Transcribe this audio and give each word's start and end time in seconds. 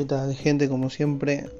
¿Qué 0.00 0.06
tal, 0.06 0.34
gente? 0.34 0.66
Como 0.70 0.88
siempre, 0.88 1.50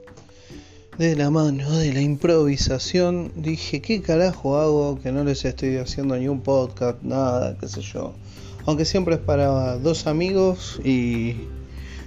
de 0.96 1.14
la 1.14 1.28
mano 1.28 1.76
de 1.76 1.92
la 1.92 2.00
improvisación, 2.00 3.30
dije, 3.36 3.82
¿qué 3.82 4.00
carajo 4.00 4.56
hago 4.56 4.98
que 4.98 5.12
no 5.12 5.24
les 5.24 5.44
estoy 5.44 5.76
haciendo 5.76 6.16
ni 6.16 6.26
un 6.26 6.40
podcast, 6.40 7.02
nada, 7.02 7.58
qué 7.60 7.68
sé 7.68 7.82
yo? 7.82 8.14
Aunque 8.64 8.86
siempre 8.86 9.16
es 9.16 9.20
para 9.20 9.76
dos 9.76 10.06
amigos 10.06 10.80
y, 10.82 11.36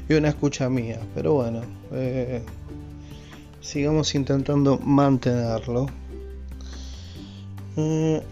y 0.10 0.14
una 0.16 0.30
escucha 0.30 0.71
mía, 0.71 1.00
pero 1.14 1.36
bueno, 1.36 1.61
eh, 1.92 2.42
sigamos 3.61 4.15
intentando 4.15 4.79
mantenerlo. 4.79 5.86
Eh, 7.78 8.24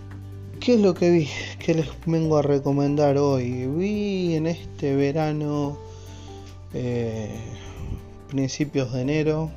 ¿Qué 0.60 0.74
es 0.74 0.80
lo 0.80 0.96
que 0.96 1.12
vi? 1.12 1.30
¿Qué 1.60 1.76
les 1.76 1.88
vengo 2.08 2.38
a 2.38 2.42
recomendar 2.42 3.20
hoy? 3.20 3.68
Vi 3.68 4.34
en 4.34 4.48
este 4.48 4.96
verano, 4.96 5.78
eh, 6.74 7.30
principios 8.32 8.94
de 8.94 9.02
enero, 9.02 9.52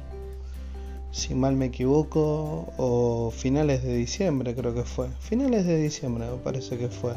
si 1.13 1.35
mal 1.35 1.55
me 1.55 1.67
equivoco, 1.67 2.73
o 2.77 3.31
finales 3.31 3.85
de 3.85 3.97
diciembre 3.97 4.55
creo 4.55 4.75
que 4.75 4.83
fue. 4.83 5.07
Finales 5.21 5.65
de 5.65 5.81
diciembre 5.81 6.27
me 6.29 6.39
parece 6.39 6.77
que 6.77 6.89
fue. 6.89 7.15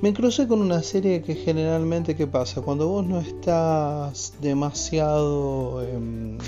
Me 0.00 0.14
crucé 0.14 0.48
con 0.48 0.62
una 0.62 0.82
serie 0.82 1.20
que 1.20 1.34
generalmente, 1.34 2.16
¿qué 2.16 2.26
pasa? 2.26 2.62
Cuando 2.62 2.88
vos 2.88 3.06
no 3.06 3.20
estás 3.20 4.32
demasiado... 4.40 5.82
Em, 5.82 6.38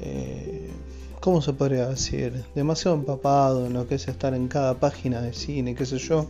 eh, 0.00 0.70
¿cómo 1.20 1.40
se 1.40 1.52
podría 1.52 1.88
decir? 1.88 2.44
Demasiado 2.56 2.96
empapado 2.96 3.66
en 3.66 3.74
lo 3.74 3.86
que 3.86 3.94
es 3.94 4.08
estar 4.08 4.34
en 4.34 4.48
cada 4.48 4.74
página 4.80 5.20
de 5.20 5.32
cine, 5.34 5.76
qué 5.76 5.86
sé 5.86 5.98
yo. 5.98 6.26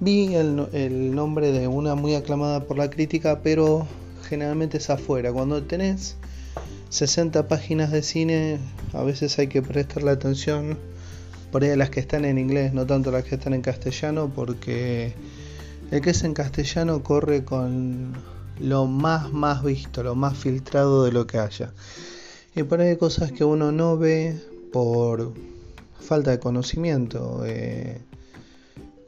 Vi 0.00 0.34
el, 0.36 1.14
nombre 1.14 1.50
de 1.50 1.66
una 1.66 1.96
muy 1.96 2.14
aclamada 2.14 2.64
por 2.64 2.78
la 2.78 2.88
crítica, 2.88 3.40
pero 3.42 3.86
generalmente 4.28 4.78
es 4.78 4.90
afuera. 4.90 5.32
Cuando 5.32 5.62
tenés 5.62 6.16
60 6.90 7.48
páginas 7.48 7.90
de 7.90 8.02
cine, 8.02 8.58
a 8.92 9.02
veces 9.02 9.38
hay 9.38 9.48
que 9.48 9.62
prestarle 9.62 10.10
atención 10.10 10.78
por 11.50 11.64
ahí 11.64 11.70
a 11.70 11.76
las 11.76 11.90
que 11.90 12.00
están 12.00 12.24
en 12.24 12.38
inglés, 12.38 12.72
no 12.74 12.86
tanto 12.86 13.10
las 13.10 13.24
que 13.24 13.36
están 13.36 13.54
en 13.54 13.62
castellano, 13.62 14.30
porque 14.34 15.14
el 15.90 16.00
que 16.00 16.10
es 16.10 16.22
en 16.24 16.34
castellano 16.34 17.02
corre 17.02 17.44
con 17.44 18.12
lo 18.60 18.86
más 18.86 19.32
más 19.32 19.62
visto, 19.62 20.02
lo 20.02 20.14
más 20.14 20.36
filtrado 20.36 21.04
de 21.04 21.12
lo 21.12 21.26
que 21.26 21.38
haya. 21.38 21.72
Y 22.54 22.62
por 22.64 22.80
ahí 22.80 22.88
hay 22.88 22.96
cosas 22.96 23.32
que 23.32 23.44
uno 23.44 23.72
no 23.72 23.96
ve 23.96 24.38
por 24.72 25.32
falta 26.00 26.30
de 26.30 26.38
conocimiento. 26.38 27.42
Eh, 27.46 28.00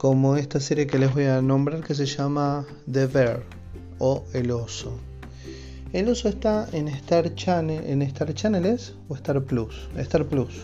como 0.01 0.35
esta 0.35 0.59
serie 0.59 0.87
que 0.87 0.97
les 0.97 1.13
voy 1.13 1.25
a 1.25 1.43
nombrar 1.43 1.83
que 1.83 1.93
se 1.93 2.07
llama 2.07 2.65
The 2.91 3.05
Bear 3.05 3.43
o 3.99 4.23
El 4.33 4.49
Oso. 4.49 5.10
El 5.93 6.07
oso 6.07 6.29
está 6.29 6.69
en 6.71 6.87
Star 6.87 7.35
Channel, 7.35 7.83
en 7.85 8.01
Star 8.03 8.33
Channels 8.33 8.93
o 9.09 9.15
Star 9.15 9.41
Plus. 9.43 9.89
Star 9.97 10.25
Plus. 10.25 10.61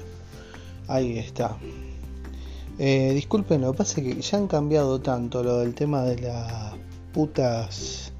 Ahí 0.88 1.18
está. 1.18 1.58
Eh, 2.80 3.12
disculpen, 3.14 3.60
lo 3.60 3.74
que 3.74 3.78
pasa 3.80 4.00
es 4.00 4.08
que 4.16 4.22
ya 4.22 4.38
han 4.38 4.48
cambiado 4.48 5.02
tanto 5.02 5.44
lo 5.44 5.58
del 5.58 5.76
tema 5.76 6.04
de 6.04 6.22
las 6.22 6.76
putas 7.14 8.14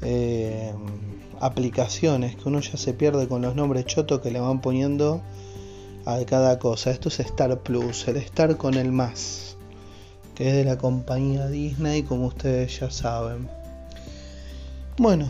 eh, 0.00 0.72
aplicaciones 1.40 2.36
que 2.36 2.48
uno 2.48 2.60
ya 2.60 2.78
se 2.78 2.94
pierde 2.94 3.28
con 3.28 3.42
los 3.42 3.54
nombres 3.54 3.84
chotos 3.84 4.20
que 4.20 4.30
le 4.30 4.40
van 4.40 4.62
poniendo 4.62 5.20
a 6.06 6.24
cada 6.24 6.58
cosa. 6.58 6.90
Esto 6.90 7.10
es 7.10 7.20
Star 7.20 7.60
Plus, 7.60 8.08
el 8.08 8.16
Star 8.16 8.56
con 8.56 8.74
el 8.74 8.92
más, 8.92 9.56
que 10.34 10.48
es 10.48 10.54
de 10.54 10.64
la 10.64 10.78
compañía 10.78 11.48
Disney, 11.48 12.02
como 12.02 12.28
ustedes 12.28 12.80
ya 12.80 12.90
saben. 12.90 13.46
Bueno, 14.96 15.28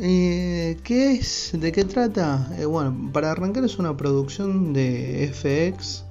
eh, 0.00 0.76
¿qué 0.82 1.12
es? 1.12 1.52
¿De 1.54 1.70
qué 1.70 1.84
trata? 1.84 2.50
Eh, 2.58 2.64
bueno, 2.64 3.10
para 3.12 3.30
arrancar 3.30 3.62
es 3.62 3.78
una 3.78 3.96
producción 3.96 4.72
de 4.72 5.30
FX. 5.32 6.04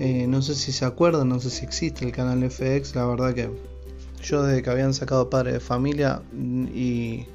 Eh, 0.00 0.26
no 0.26 0.42
sé 0.42 0.56
si 0.56 0.72
se 0.72 0.84
acuerdan, 0.84 1.28
no 1.28 1.38
sé 1.38 1.48
si 1.48 1.64
existe 1.64 2.04
el 2.04 2.10
canal 2.10 2.42
FX. 2.42 2.96
La 2.96 3.06
verdad 3.06 3.34
que 3.34 3.50
yo 4.20 4.42
desde 4.42 4.64
que 4.64 4.70
habían 4.70 4.94
sacado 4.94 5.30
Padre 5.30 5.52
de 5.52 5.60
Familia 5.60 6.20
y 6.74 7.26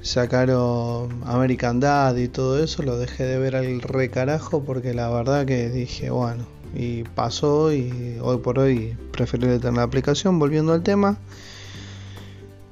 sacaron 0.00 1.22
American 1.26 1.78
Dad 1.78 2.16
y 2.16 2.28
todo 2.28 2.64
eso, 2.64 2.82
lo 2.82 2.96
dejé 2.96 3.24
de 3.24 3.38
ver 3.38 3.54
al 3.54 3.82
recarajo 3.82 4.64
porque 4.64 4.94
la 4.94 5.10
verdad 5.10 5.44
que 5.44 5.68
dije, 5.68 6.08
bueno, 6.08 6.46
y 6.74 7.02
pasó 7.02 7.70
y 7.70 8.16
hoy 8.22 8.38
por 8.38 8.58
hoy 8.60 8.96
preferí 9.12 9.46
tener 9.58 9.74
la 9.74 9.82
aplicación. 9.82 10.38
Volviendo 10.38 10.72
al 10.72 10.82
tema, 10.82 11.18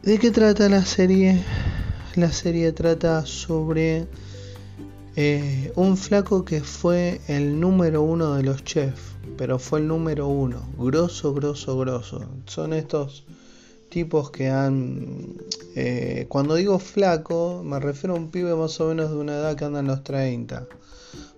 ¿de 0.06 0.20
qué 0.20 0.30
trata 0.30 0.68
la 0.68 0.84
serie? 0.84 1.42
La 2.14 2.30
serie 2.30 2.70
trata 2.70 3.26
sobre 3.26 4.06
eh, 5.16 5.72
un 5.74 5.96
flaco 5.96 6.44
que 6.44 6.60
fue 6.60 7.20
el 7.26 7.58
número 7.58 8.02
uno 8.02 8.34
de 8.34 8.44
los 8.44 8.62
chefs, 8.62 9.16
pero 9.36 9.58
fue 9.58 9.80
el 9.80 9.88
número 9.88 10.28
uno, 10.28 10.62
grosso, 10.78 11.34
grosso, 11.34 11.76
grosso. 11.76 12.24
Son 12.46 12.72
estos 12.72 13.24
tipos 13.88 14.30
que 14.30 14.48
han... 14.48 15.38
Eh, 15.74 16.26
cuando 16.28 16.54
digo 16.54 16.78
flaco, 16.78 17.62
me 17.64 17.80
refiero 17.80 18.14
a 18.14 18.18
un 18.18 18.30
pibe 18.30 18.54
más 18.54 18.80
o 18.80 18.86
menos 18.90 19.10
de 19.10 19.16
una 19.16 19.32
edad 19.32 19.56
que 19.56 19.64
anda 19.64 19.80
en 19.80 19.88
los 19.88 20.04
30. 20.04 20.68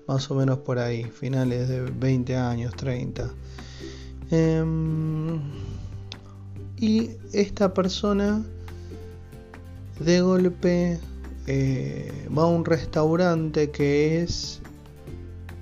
Más 0.06 0.30
o 0.30 0.34
menos 0.34 0.58
por 0.58 0.78
ahí, 0.78 1.04
finales 1.04 1.70
de 1.70 1.80
20 1.80 2.36
años, 2.36 2.76
30. 2.76 3.30
Em, 4.30 5.40
y 6.76 7.12
esta 7.32 7.72
persona 7.72 8.44
de 10.00 10.20
golpe 10.20 10.98
eh, 11.47 12.28
va 12.36 12.42
a 12.42 12.47
un 12.47 12.64
restaurante 12.64 13.70
que 13.70 14.22
es 14.22 14.60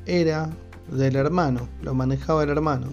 era 0.07 0.51
del 0.91 1.17
hermano, 1.17 1.69
lo 1.83 1.95
manejaba 1.95 2.45
el 2.45 2.51
hermano. 2.51 2.89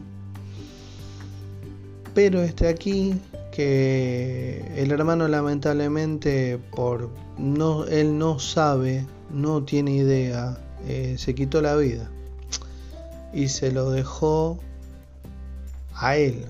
Pero 2.13 2.41
este 2.41 2.67
aquí 2.67 3.19
que 3.51 4.63
el 4.75 4.91
hermano 4.91 5.27
lamentablemente 5.27 6.59
por 6.75 7.09
no 7.37 7.85
él 7.85 8.17
no 8.17 8.39
sabe 8.39 9.05
no 9.31 9.63
tiene 9.63 9.91
idea 9.91 10.57
eh, 10.87 11.15
se 11.19 11.35
quitó 11.35 11.61
la 11.61 11.75
vida 11.75 12.09
y 13.31 13.47
se 13.47 13.71
lo 13.71 13.91
dejó 13.91 14.57
a 15.93 16.17
él 16.17 16.45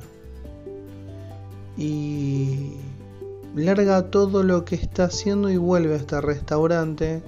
y 1.77 2.71
larga 3.55 4.09
todo 4.09 4.43
lo 4.43 4.65
que 4.65 4.75
está 4.75 5.05
haciendo 5.05 5.49
y 5.49 5.57
vuelve 5.57 5.93
a 5.93 5.97
este 5.97 6.19
restaurante 6.21 7.21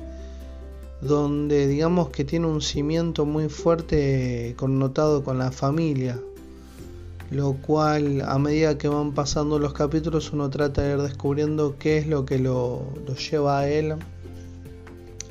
donde 1.02 1.68
digamos 1.68 2.10
que 2.10 2.24
tiene 2.24 2.48
un 2.48 2.62
cimiento 2.62 3.26
muy 3.26 3.50
fuerte 3.50 4.56
connotado 4.58 5.24
con 5.24 5.38
la 5.38 5.52
familia 5.52 6.20
lo 7.32 7.54
cual 7.54 8.22
a 8.22 8.38
medida 8.38 8.78
que 8.78 8.88
van 8.88 9.14
pasando 9.14 9.60
los 9.60 9.74
capítulos 9.74 10.32
uno 10.32 10.50
trata 10.50 10.84
de 10.84 10.94
ir 10.94 11.02
descubriendo 11.02 11.76
qué 11.78 11.98
es 11.98 12.08
lo 12.08 12.26
que 12.26 12.40
lo, 12.40 12.94
lleva 13.32 13.60
a 13.60 13.70
él 13.70 13.96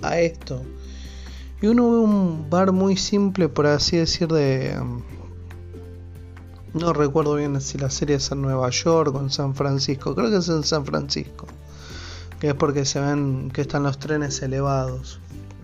a 0.02 0.20
esto. 0.20 0.62
Y 1.62 1.66
uno 1.68 1.90
ve 1.90 1.98
un 1.98 2.50
bar 2.50 2.72
muy 2.72 2.96
simple, 2.96 3.48
por 3.48 3.66
así 3.66 3.96
decir, 3.96 4.28
de... 4.28 4.76
No 6.74 6.92
recuerdo 6.92 7.36
bien 7.36 7.60
si 7.60 7.78
la 7.78 7.88
serie 7.88 8.16
es 8.16 8.30
en 8.32 8.42
Nueva 8.42 8.68
York 8.70 9.14
o 9.14 9.20
en 9.20 9.30
San 9.30 9.54
Francisco, 9.54 10.14
creo 10.14 10.30
que 10.30 10.38
es 10.38 10.48
en 10.48 10.64
San 10.64 10.84
Francisco, 10.84 11.46
que 12.40 12.48
es 12.48 12.54
porque 12.54 12.84
se 12.84 13.00
ven 13.00 13.50
que 13.52 13.60
están 13.60 13.84
los 13.84 13.98
trenes 13.98 14.42
elevados, 14.42 15.20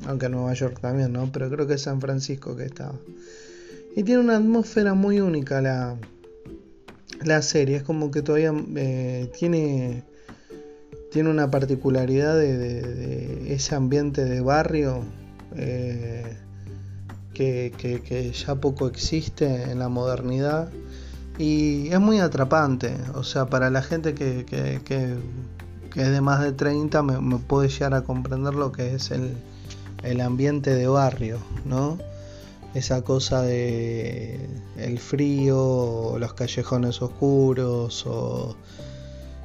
aunque 0.06 0.26
en 0.26 0.32
Nueva 0.32 0.54
York 0.54 0.78
también, 0.80 1.12
¿no? 1.12 1.30
Pero 1.32 1.50
creo 1.50 1.66
que 1.66 1.74
es 1.74 1.82
San 1.82 2.00
Francisco 2.00 2.56
que 2.56 2.64
está. 2.64 2.92
Y 3.96 4.04
tiene 4.04 4.20
una 4.20 4.36
atmósfera 4.36 4.94
muy 4.94 5.20
única 5.20 5.60
la, 5.60 5.96
la 7.24 7.42
serie. 7.42 7.76
Es 7.76 7.82
como 7.82 8.10
que 8.10 8.22
todavía 8.22 8.52
eh, 8.76 9.30
tiene, 9.36 10.04
tiene 11.12 11.30
una 11.30 11.50
particularidad 11.50 12.36
de, 12.36 13.52
ese 13.52 13.74
ambiente 13.74 14.24
de 14.24 14.40
barrio 14.40 15.02
eh, 15.56 16.36
que, 17.34 18.32
ya 18.32 18.54
poco 18.56 18.86
existe 18.86 19.70
en 19.70 19.78
la 19.78 19.88
modernidad. 19.88 20.70
Y 21.38 21.88
es 21.88 22.00
muy 22.00 22.18
atrapante. 22.18 22.96
O 23.14 23.22
sea, 23.24 23.46
para 23.46 23.70
la 23.70 23.82
gente 23.82 24.14
que, 24.14 24.44
es 25.94 26.10
de 26.10 26.20
más 26.20 26.40
de 26.40 26.52
30 26.52 27.02
me, 27.02 27.38
puede 27.38 27.68
llegar 27.68 27.94
a 27.94 28.02
comprender 28.02 28.54
lo 28.54 28.72
que 28.72 28.94
es 28.94 29.10
el, 29.10 29.36
el 30.02 30.20
ambiente 30.20 30.74
de 30.74 30.86
barrio, 30.86 31.38
¿no? 31.64 31.98
esa 32.74 33.02
cosa 33.02 33.42
de 33.42 34.48
el 34.76 34.98
frío, 34.98 36.16
los 36.18 36.34
callejones 36.34 37.02
oscuros 37.02 38.06
o 38.06 38.56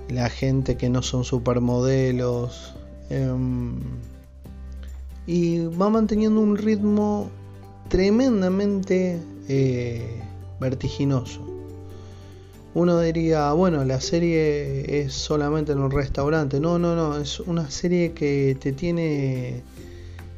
la 0.10 0.30
gente 0.30 0.78
que 0.78 0.90
no 0.90 1.02
son 1.02 1.24
supermodelos. 1.24 2.74
Em, 3.10 3.80
y 5.28 5.66
va 5.66 5.90
manteniendo 5.90 6.40
un 6.40 6.56
ritmo 6.58 7.30
tremendamente 7.90 9.20
eh, 9.48 10.22
vertiginoso. 10.60 11.55
Uno 12.76 13.00
diría, 13.00 13.54
bueno, 13.54 13.86
la 13.86 14.02
serie 14.02 15.02
es 15.02 15.14
solamente 15.14 15.72
en 15.72 15.80
un 15.80 15.92
restaurante. 15.92 16.60
No, 16.60 16.78
no, 16.78 16.94
no, 16.94 17.18
es 17.18 17.40
una 17.40 17.72
serie 17.72 18.12
que 18.12 18.58
te 18.60 18.74
tiene 18.74 19.64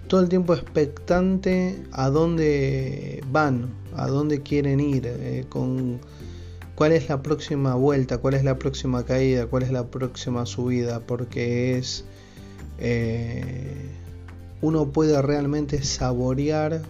todo 0.08 0.22
el 0.22 0.30
tiempo 0.30 0.54
expectante 0.54 1.82
a 1.92 2.12
dónde 2.12 3.24
van, 3.32 3.70
a 3.96 4.06
dónde 4.06 4.44
quieren 4.44 4.80
ir, 4.80 5.08
eh, 5.08 5.46
con 5.50 6.00
cuál 6.76 6.92
es 6.92 7.10
la 7.10 7.24
próxima 7.24 7.74
vuelta, 7.74 8.20
cuál 8.20 8.36
es 8.36 8.44
la 8.44 8.60
próxima 8.60 9.04
caída, 9.04 9.48
cuál 9.48 9.64
es 9.64 9.72
la 9.72 9.88
próxima 9.88 10.46
subida, 10.46 11.00
porque 11.00 11.80
es... 11.80 12.06
Eh, 12.78 13.74
uno 14.62 14.92
puede 14.92 15.20
realmente 15.24 15.84
saborear 15.84 16.84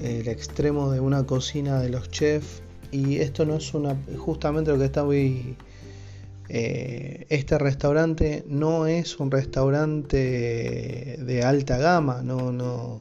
el 0.00 0.26
extremo 0.26 0.90
de 0.90 1.00
una 1.00 1.24
cocina 1.24 1.80
de 1.80 1.90
los 1.90 2.10
chefs 2.10 2.62
y 2.92 3.16
esto 3.16 3.44
no 3.44 3.56
es 3.56 3.74
una 3.74 3.96
justamente 4.16 4.70
lo 4.70 4.78
que 4.78 4.84
está 4.84 5.04
muy 5.04 5.56
eh, 6.48 7.26
este 7.28 7.58
restaurante 7.58 8.44
no 8.46 8.86
es 8.86 9.18
un 9.18 9.30
restaurante 9.30 11.16
de 11.18 11.42
alta 11.42 11.78
gama 11.78 12.22
no 12.22 12.52
no 12.52 13.00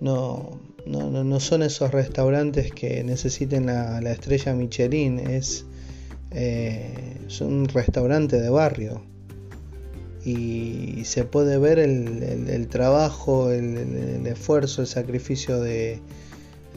no 0.00 0.68
no, 0.88 1.24
no 1.24 1.40
son 1.40 1.62
esos 1.62 1.92
restaurantes 1.92 2.72
que 2.72 3.04
necesiten 3.04 3.66
la, 3.66 3.98
estrella 4.10 4.54
Michelin 4.54 5.18
es, 5.18 5.66
eh, 6.30 7.18
un 7.40 7.68
restaurante 7.68 8.40
de 8.40 8.48
barrio. 8.48 9.02
Y 10.24 11.04
se 11.04 11.24
puede 11.24 11.58
ver 11.58 11.78
el, 11.78 12.68
trabajo, 12.68 13.50
el, 13.50 14.26
esfuerzo, 14.26 14.82
el 14.82 14.88
sacrificio 14.88 15.60
de, 15.60 16.00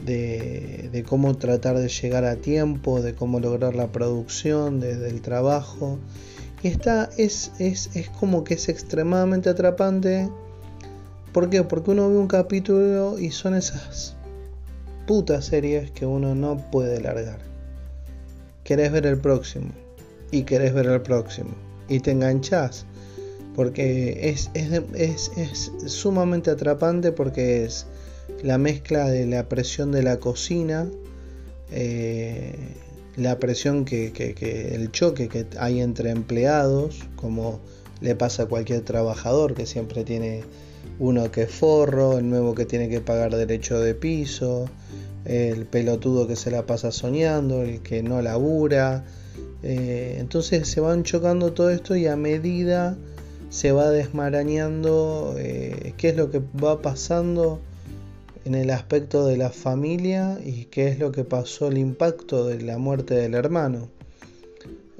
de, 0.04 1.04
cómo 1.08 1.36
tratar 1.36 1.78
de 1.78 1.88
llegar 1.88 2.24
a 2.24 2.36
tiempo, 2.36 3.02
de 3.02 3.14
cómo 3.14 3.40
lograr 3.40 3.74
la 3.74 3.92
producción, 3.92 4.80
desde 4.80 5.08
el 5.08 5.20
trabajo. 5.20 5.98
Y 6.62 6.68
está, 6.68 7.10
es, 7.18 7.52
es, 7.58 7.90
es 7.94 8.08
como 8.08 8.44
que 8.44 8.54
es 8.54 8.68
extremadamente 8.68 9.50
atrapante. 9.50 10.28
¿Por 11.32 11.50
qué? 11.50 11.62
Porque 11.62 11.90
uno 11.90 12.08
ve 12.08 12.18
un 12.18 12.28
capítulo 12.28 13.18
y 13.18 13.30
son 13.30 13.54
esas 13.54 14.16
putas 15.06 15.46
series 15.46 15.90
que 15.90 16.06
uno 16.06 16.34
no 16.34 16.56
puede 16.70 17.00
largar. 17.00 17.38
Querés 18.64 18.92
ver 18.92 19.06
el 19.06 19.18
próximo. 19.18 19.70
Y 20.30 20.44
querés 20.44 20.72
ver 20.72 20.86
el 20.86 21.02
próximo. 21.02 21.50
Y 21.88 22.00
te 22.00 22.12
enganchás. 22.12 22.86
Porque 23.54 24.30
es, 24.30 24.50
es, 24.54 25.30
es 25.36 25.72
sumamente 25.86 26.50
atrapante 26.50 27.12
porque 27.12 27.64
es 27.64 27.86
la 28.42 28.58
mezcla 28.58 29.08
de 29.08 29.26
la 29.26 29.48
presión 29.48 29.92
de 29.92 30.02
la 30.02 30.18
cocina, 30.18 30.88
eh, 31.70 32.54
la 33.16 33.38
presión 33.38 33.84
que, 33.84 34.12
que, 34.12 34.74
el 34.74 34.90
choque 34.90 35.28
que 35.28 35.46
hay 35.58 35.80
entre 35.80 36.10
empleados, 36.10 37.00
como 37.16 37.60
le 38.00 38.14
pasa 38.16 38.44
a 38.44 38.46
cualquier 38.46 38.82
trabajador 38.82 39.54
que 39.54 39.66
siempre 39.66 40.04
tiene 40.04 40.42
uno 40.98 41.30
que 41.30 41.46
forro, 41.46 42.18
el 42.18 42.28
nuevo 42.28 42.54
que 42.54 42.64
tiene 42.64 42.88
que 42.88 43.00
pagar 43.00 43.34
derecho 43.36 43.78
de 43.80 43.94
piso, 43.94 44.68
el 45.24 45.66
pelotudo 45.66 46.26
que 46.26 46.36
se 46.36 46.50
la 46.50 46.66
pasa 46.66 46.90
soñando, 46.90 47.62
el 47.62 47.80
que 47.80 48.02
no 48.02 48.22
labura. 48.22 49.04
Eh, 49.62 50.16
entonces 50.18 50.66
se 50.68 50.80
van 50.80 51.04
chocando 51.04 51.52
todo 51.52 51.70
esto 51.70 51.94
y 51.94 52.06
a 52.08 52.16
medida 52.16 52.96
se 53.50 53.70
va 53.70 53.90
desmarañando 53.90 55.36
eh, 55.38 55.94
qué 55.96 56.08
es 56.08 56.16
lo 56.16 56.30
que 56.30 56.40
va 56.40 56.82
pasando 56.82 57.60
en 58.44 58.54
el 58.54 58.70
aspecto 58.70 59.26
de 59.26 59.36
la 59.36 59.50
familia 59.50 60.38
y 60.44 60.64
qué 60.66 60.88
es 60.88 60.98
lo 60.98 61.12
que 61.12 61.24
pasó, 61.24 61.68
el 61.68 61.78
impacto 61.78 62.46
de 62.46 62.60
la 62.62 62.78
muerte 62.78 63.14
del 63.14 63.34
hermano. 63.34 63.88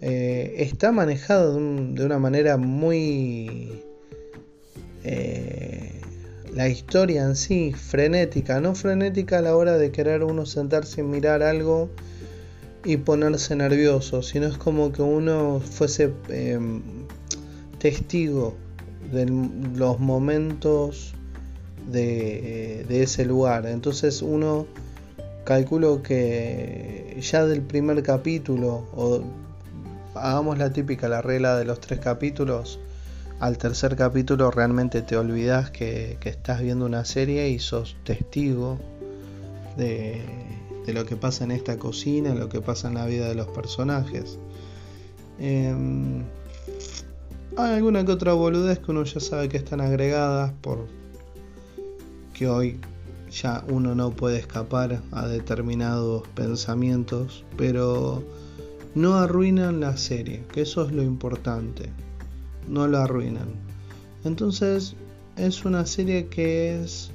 Eh, 0.01 0.55
está 0.59 0.93
manejado 0.93 1.55
de, 1.55 2.05
una 2.05 2.19
manera 2.19 2.57
muy... 2.57 3.83
Eh, 5.05 6.01
la 6.55 6.69
historia 6.69 7.23
en 7.25 7.35
sí, 7.35 7.73
frenética, 7.73 8.61
no 8.61 8.75
frenética 8.75 9.39
a 9.39 9.43
la 9.43 9.57
hora 9.57 9.79
de 9.79 9.91
querer 9.91 10.23
uno 10.23 10.45
sentarse 10.45 11.01
y 11.01 11.05
mirar 11.05 11.43
algo 11.43 11.89
y 12.85 12.99
ponerse 12.99 13.57
nervioso, 13.57 14.23
sino 14.23 14.47
es 14.47 14.59
como 14.59 14.93
que 14.93 15.03
uno 15.03 15.61
fuese 15.61 16.13
em, 16.29 16.83
testigo 17.79 18.55
de 19.13 19.27
los 19.77 19.99
momentos 19.99 21.15
de, 21.87 23.03
ese 23.03 23.25
lugar. 23.25 23.67
Entonces 23.67 24.23
uno 24.23 24.67
calculo 25.45 26.03
que 26.03 27.19
ya 27.21 27.45
del 27.47 27.63
primer 27.63 28.03
capítulo, 28.03 28.87
o 28.95 29.23
hagamos 30.15 30.59
la 30.59 30.73
típica, 30.73 31.09
la 31.09 31.23
regla 31.23 31.57
de 31.57 31.65
los 31.65 31.81
tres 31.81 32.01
capítulos, 32.01 32.79
al 33.41 33.59
tercer 33.59 33.97
capítulo 33.97 34.51
realmente 34.51 35.03
te 35.03 35.17
olvidas 35.17 35.71
que, 35.71 36.19
estás 36.25 36.63
viendo 36.63 36.87
una 36.87 37.05
serie 37.05 37.49
y 37.49 37.59
sos 37.59 37.97
testigo 38.05 38.79
de, 39.77 40.23
lo 40.87 41.05
que 41.07 41.17
pasa 41.17 41.45
en 41.45 41.51
esta 41.51 41.77
cocina, 41.77 42.35
lo 42.35 42.49
que 42.49 42.61
pasa 42.61 42.89
en 42.89 42.95
la 42.95 43.07
vida 43.07 43.29
de 43.29 43.35
los 43.35 43.49
personajes. 43.49 44.39
Em, 45.41 46.23
hay 47.57 47.75
alguna 47.75 48.05
que 48.05 48.13
otra 48.13 48.33
boludez 48.33 48.79
que 48.79 48.91
uno 48.93 49.03
ya 49.05 49.21
sabe 49.21 49.49
que 49.49 49.57
están 49.57 49.81
agregadas 49.81 50.53
por, 50.61 50.87
hoy 52.47 52.81
ya 53.31 53.65
uno 53.69 53.95
no 53.95 54.11
puede 54.11 54.39
escapar 54.39 55.03
a 55.11 55.27
determinados 55.27 56.27
pensamientos, 56.29 57.45
pero 57.57 58.23
no 58.95 59.15
arruinan 59.15 59.81
la 59.81 59.97
serie, 59.97 60.43
que 60.53 60.63
eso 60.63 60.85
es 60.85 60.93
lo 60.93 61.03
importante, 61.03 61.91
no 62.69 62.87
la 62.89 63.05
arruinan. 63.05 63.49
Entonces 64.25 64.95
es 65.37 65.65
una 65.65 65.87
serie 65.87 66.27
que 66.27 66.83
es 66.83 67.11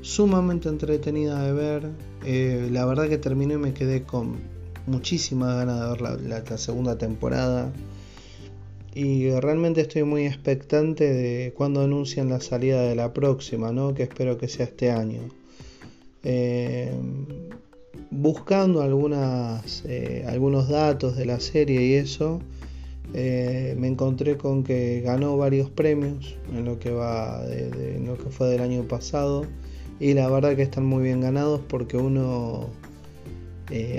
sumamente 0.00 0.68
entretenida 0.68 1.42
de 1.42 1.52
ver, 1.52 1.90
eh, 2.24 2.68
la 2.72 2.84
verdad 2.84 3.08
que 3.08 3.18
terminé 3.18 3.54
y 3.54 3.58
me 3.58 3.72
quedé 3.72 4.02
con 4.02 4.40
muchísimas 4.86 5.54
ganas 5.56 5.80
de 5.80 6.02
ver 6.02 6.44
la 6.48 6.58
segunda 6.58 6.98
temporada 6.98 7.72
y 8.94 9.30
realmente 9.30 9.80
estoy 9.80 10.04
muy 10.04 10.26
expectante 10.26 11.12
de 11.12 11.52
cuando 11.56 11.82
anuncian 11.82 12.28
la 12.28 12.40
salida 12.40 12.82
de 12.82 12.94
la 12.94 13.12
próxima, 13.12 13.72
¿no? 13.72 13.94
que 13.94 14.02
espero 14.02 14.36
que 14.36 14.48
sea 14.48 14.66
este 14.66 14.90
año. 14.90 15.20
Eh, 16.24 16.92
buscando 18.10 18.82
eh, 19.84 20.24
algunos 20.28 20.68
datos 20.68 21.16
de 21.16 21.24
la 21.24 21.40
serie 21.40 21.82
y 21.82 21.94
eso, 21.94 22.40
eh, 23.14 23.74
me 23.78 23.88
encontré 23.88 24.36
con 24.36 24.62
que 24.62 25.00
ganó 25.00 25.38
varios 25.38 25.70
premios 25.70 26.36
en 26.52 26.66
lo 26.66 26.78
que 26.78 26.90
va 26.90 27.44
de, 27.46 27.98
lo 27.98 28.18
que 28.18 28.30
fue 28.30 28.48
del 28.48 28.60
año 28.60 28.82
pasado 28.82 29.46
y 30.00 30.12
la 30.12 30.28
verdad 30.28 30.54
que 30.54 30.62
están 30.62 30.84
muy 30.84 31.02
bien 31.02 31.20
ganados 31.20 31.60
porque 31.66 31.96
uno 31.96 32.68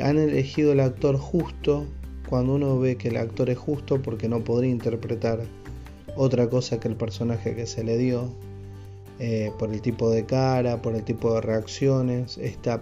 han 0.04 0.20
elegido 0.20 0.74
el 0.74 0.82
actor 0.82 1.18
justo 1.18 1.88
cuando 2.30 2.56
uno 2.56 2.80
ve 2.80 2.96
que 2.96 3.10
el 3.10 3.18
actor 3.18 3.50
es 3.50 3.58
justo 3.58 4.02
porque 4.02 4.28
no 4.28 4.44
podría 4.44 4.72
interpretar 4.72 5.42
otra 6.16 6.50
cosa 6.50 6.80
que 6.80 6.88
el 6.88 6.96
personaje 6.96 7.56
que 7.56 7.66
se 7.66 7.84
le 7.84 7.98
dio, 7.98 8.30
eh, 9.20 9.52
por 9.60 9.72
el 9.72 9.82
tipo 9.82 10.10
de 10.10 10.26
cara, 10.26 10.82
por 10.82 10.96
el 10.96 11.04
tipo 11.04 11.34
de 11.36 11.42
reacciones, 11.42 12.38
está, 12.38 12.82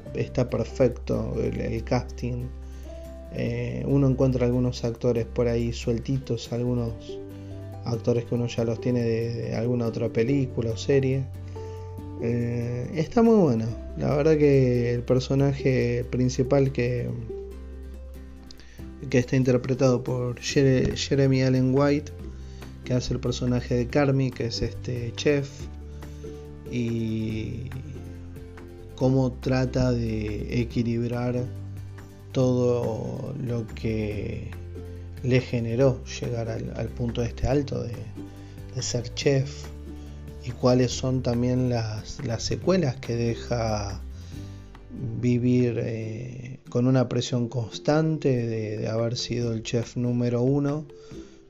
perfecto 0.50 1.34
el, 1.42 1.84
casting. 1.84 2.46
Eh, 3.34 3.84
uno 3.88 4.10
encuentra 4.10 4.46
algunos 4.46 4.84
actores 4.84 5.26
por 5.26 5.48
ahí 5.48 5.72
sueltitos, 5.74 6.52
algunos 6.52 7.20
actores 7.86 8.26
que 8.26 8.36
uno 8.36 8.48
ya 8.48 8.64
los 8.64 8.80
tiene 8.80 9.02
de, 9.02 9.56
alguna 9.56 9.88
otra 9.88 10.10
película 10.10 10.72
o 10.72 10.78
serie. 10.78 11.24
Eh, 12.22 12.90
está 12.96 13.22
muy 13.22 13.36
bueno. 13.36 13.66
La 13.98 14.16
verdad 14.16 14.38
que 14.38 14.94
el 14.94 15.04
personaje 15.04 16.06
principal 16.10 16.72
que, 16.72 17.10
que 19.12 19.20
está 19.20 19.36
interpretado 19.36 20.06
por 20.06 20.40
Jeremy 20.40 21.44
Allen 21.44 21.76
White, 21.76 22.14
que 22.86 22.94
hace 22.94 23.14
el 23.14 23.20
personaje 23.20 23.76
de 23.76 23.88
Carmi, 23.88 24.32
que 24.32 24.46
es 24.46 24.62
este 24.62 25.12
chef, 25.18 25.50
y 26.72 27.66
cómo 28.96 29.34
trata 29.34 29.92
de 29.92 30.62
equilibrar 30.62 31.44
todo 32.32 33.36
lo 33.46 33.68
que 33.68 34.50
le 35.24 35.42
generó 35.42 36.02
llegar 36.06 36.48
al, 36.48 36.88
punto 36.88 37.22
este 37.22 37.48
alto 37.48 37.84
de, 37.84 37.94
ser 38.82 39.14
chef 39.14 39.66
y 40.46 40.52
cuáles 40.52 40.92
son 40.94 41.22
también 41.22 41.70
las, 41.70 42.18
secuelas 42.38 42.96
que 42.96 43.18
deja 43.18 44.00
vivir 45.20 45.82
eh, 45.84 46.51
con 46.72 46.88
una 46.88 47.10
presión 47.10 47.50
constante 47.50 48.48
de, 48.48 48.88
haber 48.88 49.18
sido 49.18 49.52
el 49.52 49.62
chef 49.62 49.98
número 49.98 50.42
uno, 50.42 50.86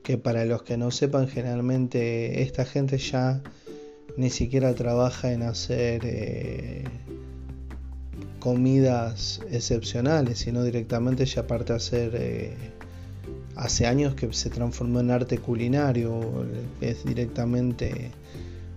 que 0.02 0.18
para 0.18 0.44
los 0.44 0.64
que 0.64 0.76
no 0.76 0.90
sepan, 0.90 1.28
generalmente 1.28 2.42
esta 2.42 2.64
gente 2.64 2.98
ya 2.98 3.40
ni 4.16 4.30
siquiera 4.30 4.74
trabaja 4.74 5.32
en 5.32 5.44
hacer 5.44 6.02
eh, 6.04 6.82
comidas 8.40 9.40
excepcionales, 9.48 10.40
sino 10.40 10.64
directamente 10.64 11.24
ya 11.24 11.46
parte 11.46 11.72
a 11.72 11.76
hacer... 11.76 12.12
Eh, 12.14 12.56
hace 13.54 13.86
años 13.86 14.14
que 14.14 14.32
se 14.32 14.50
transformó 14.50 15.00
en 15.00 15.12
arte 15.12 15.38
culinario, 15.38 16.46
es 16.80 17.04
directamente, 17.04 18.10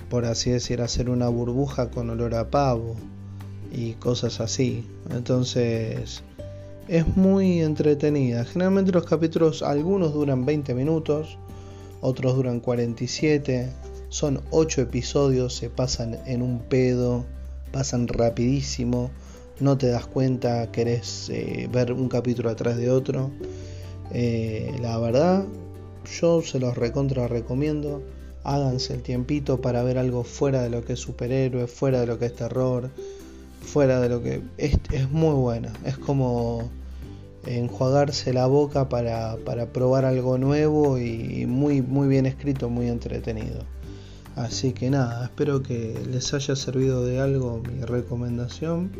por 0.09 0.25
así 0.25 0.51
decir, 0.51 0.81
hacer 0.81 1.09
una 1.09 1.27
burbuja 1.27 1.89
con 1.89 2.09
olor 2.11 2.35
a 2.35 2.51
pavo 2.51 2.95
y 3.71 3.93
cosas 3.93 4.41
así. 4.41 4.85
Entonces 5.09 6.23
es 6.87 7.15
muy 7.15 7.61
entretenida. 7.61 8.45
Generalmente 8.45 8.91
los 8.91 9.05
capítulos, 9.05 9.61
algunos 9.63 10.13
duran 10.13 10.45
20 10.45 10.73
minutos, 10.73 11.37
otros 12.01 12.35
duran 12.35 12.59
47. 12.59 13.69
Son 14.09 14.41
8 14.51 14.81
episodios, 14.81 15.55
se 15.55 15.69
pasan 15.69 16.19
en 16.25 16.41
un 16.41 16.59
pedo, 16.59 17.25
pasan 17.71 18.07
rapidísimo. 18.07 19.11
No 19.59 19.77
te 19.77 19.87
das 19.87 20.05
cuenta, 20.05 20.71
querés 20.71 21.29
eh, 21.29 21.69
ver 21.71 21.91
un 21.93 22.09
capítulo 22.09 22.49
atrás 22.49 22.77
de 22.77 22.89
otro. 22.89 23.31
Eh, 24.11 24.71
la 24.81 24.97
verdad, 24.99 25.45
yo 26.19 26.41
se 26.41 26.59
los 26.59 26.77
recontra 26.77 27.27
recomiendo. 27.27 28.03
Háganse 28.43 28.93
el 28.93 29.01
tiempito 29.01 29.59
para 29.59 29.81
ver 29.81 29.97
algo 29.97 30.23
fuera 30.23 30.61
de 30.61 30.69
lo 30.69 30.85
que 30.85 30.93
es 30.93 30.99
superhéroe, 30.99 31.65
fuera 31.65 32.01
de 32.01 32.05
lo 32.05 32.19
que 32.19 32.27
es 32.27 32.35
terror, 32.35 32.91
fuera 33.65 33.99
de 33.99 34.09
lo 34.09 34.21
que 34.23 34.41
es, 34.57 34.77
es 34.91 35.09
muy 35.09 35.33
buena. 35.33 35.73
Es 35.83 35.97
como 35.97 36.69
enjuagarse 37.45 38.33
la 38.33 38.47
boca 38.47 38.89
para, 38.89 39.37
probar 39.73 40.05
algo 40.05 40.37
nuevo 40.37 40.97
y 40.97 41.45
muy, 41.45 41.81
muy 41.81 42.07
bien 42.07 42.25
escrito, 42.25 42.69
muy 42.69 42.87
entretenido. 42.87 43.63
Así 44.35 44.73
que 44.73 44.89
nada, 44.89 45.25
espero 45.25 45.63
que 45.63 45.97
les 46.11 46.33
haya 46.33 46.55
servido 46.55 47.05
de 47.05 47.19
algo 47.19 47.61
mi 47.61 47.85
recomendación. 47.85 48.91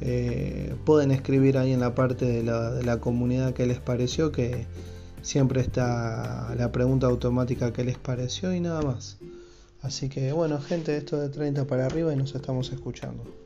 Eh, 0.00 0.74
pueden 0.84 1.12
escribir 1.12 1.58
ahí 1.58 1.72
en 1.72 1.80
la 1.80 1.94
parte 1.94 2.24
de 2.24 2.42
la, 2.42 2.72
de 2.72 2.82
la 2.82 2.98
comunidad 2.98 3.54
que 3.54 3.66
les 3.66 3.78
pareció, 3.78 4.32
que 4.32 4.66
siempre 5.22 5.60
está 5.60 6.54
la 6.56 6.72
pregunta 6.72 7.06
automática 7.06 7.72
que 7.72 7.84
les 7.84 7.98
pareció 7.98 8.52
y 8.52 8.60
nada 8.60 8.82
más. 8.82 9.18
Así 9.80 10.08
que 10.08 10.32
bueno 10.32 10.60
gente, 10.60 10.96
esto 10.96 11.18
de 11.18 11.28
30 11.28 11.66
para 11.66 11.86
arriba 11.86 12.12
y 12.12 12.16
nos 12.16 12.34
estamos 12.34 12.72
escuchando. 12.72 13.41